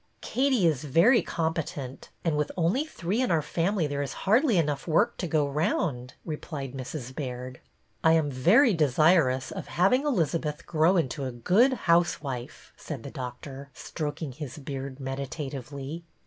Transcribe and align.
"Katie 0.21 0.65
is 0.65 0.83
very 0.83 1.21
competent, 1.21 2.09
and 2.25 2.35
with 2.35 2.51
only 2.57 2.83
three 2.83 3.21
in 3.21 3.29
our 3.29 3.43
family 3.43 3.85
there 3.85 4.01
is 4.01 4.13
hardly 4.25 4.57
enough 4.57 4.87
work 4.87 5.15
to 5.17 5.27
go 5.27 5.47
round," 5.47 6.15
replied 6.25 6.73
Mrs. 6.73 7.15
Baird.'' 7.15 7.59
I 8.03 8.13
am 8.13 8.31
very 8.31 8.73
desirous 8.73 9.51
of 9.51 9.67
having 9.67 10.01
Elizabeth 10.03 10.65
grow 10.65 10.97
into 10.97 11.25
a 11.25 11.31
good 11.31 11.73
housewife," 11.85 12.73
said 12.75 13.03
the 13.03 13.11
doctor, 13.11 13.69
stroking 13.75 14.31
his 14.31 14.57
beard 14.57 14.99
meditatively. 14.99 16.03